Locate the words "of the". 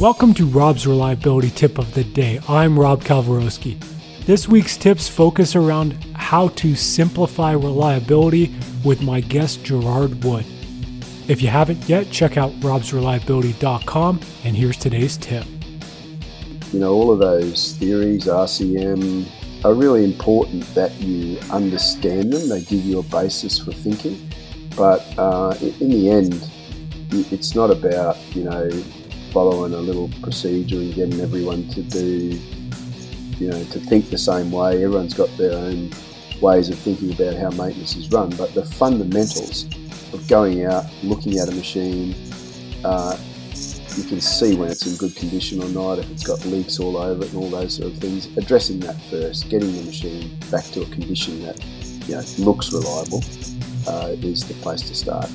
1.78-2.02